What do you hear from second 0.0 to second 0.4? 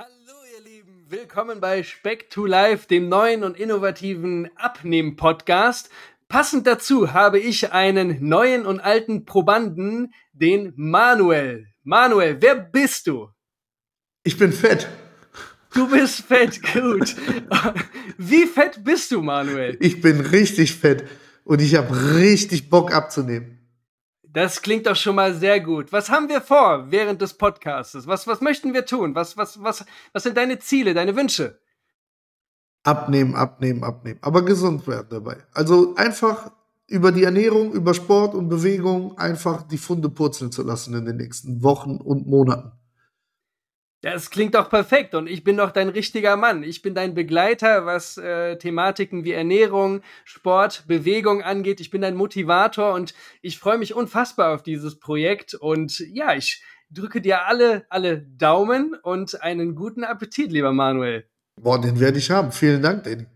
Hallo